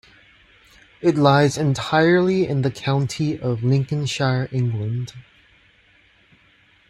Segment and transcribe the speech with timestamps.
[0.99, 5.13] It lies entirely in the county of Lincolnshire, England.